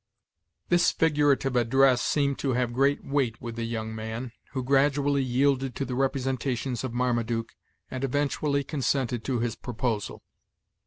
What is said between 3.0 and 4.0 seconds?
weight with the young